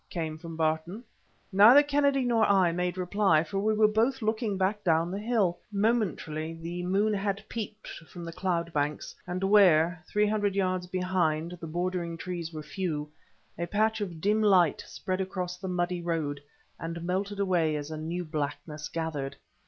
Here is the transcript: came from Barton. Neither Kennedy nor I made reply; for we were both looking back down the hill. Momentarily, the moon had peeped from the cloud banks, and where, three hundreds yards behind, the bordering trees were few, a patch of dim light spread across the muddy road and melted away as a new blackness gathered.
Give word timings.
came 0.09 0.35
from 0.35 0.55
Barton. 0.55 1.03
Neither 1.53 1.83
Kennedy 1.83 2.25
nor 2.25 2.43
I 2.43 2.71
made 2.71 2.97
reply; 2.97 3.43
for 3.43 3.59
we 3.59 3.75
were 3.75 3.87
both 3.87 4.23
looking 4.23 4.57
back 4.57 4.83
down 4.83 5.11
the 5.11 5.19
hill. 5.19 5.59
Momentarily, 5.71 6.55
the 6.59 6.81
moon 6.81 7.13
had 7.13 7.47
peeped 7.47 7.87
from 8.09 8.25
the 8.25 8.33
cloud 8.33 8.73
banks, 8.73 9.13
and 9.27 9.43
where, 9.43 10.03
three 10.09 10.25
hundreds 10.25 10.55
yards 10.55 10.87
behind, 10.87 11.51
the 11.61 11.67
bordering 11.67 12.17
trees 12.17 12.51
were 12.51 12.63
few, 12.63 13.11
a 13.59 13.67
patch 13.67 14.01
of 14.01 14.19
dim 14.19 14.41
light 14.41 14.83
spread 14.87 15.21
across 15.21 15.57
the 15.57 15.67
muddy 15.67 16.01
road 16.01 16.41
and 16.79 17.03
melted 17.05 17.39
away 17.39 17.75
as 17.75 17.91
a 17.91 17.95
new 17.97 18.25
blackness 18.25 18.89
gathered. 18.89 19.35